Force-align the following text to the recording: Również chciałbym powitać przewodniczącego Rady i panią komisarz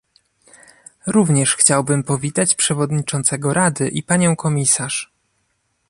Również 1.07 1.55
chciałbym 1.55 2.03
powitać 2.03 2.55
przewodniczącego 2.55 3.53
Rady 3.53 3.89
i 3.89 4.03
panią 4.03 4.35
komisarz 4.35 5.13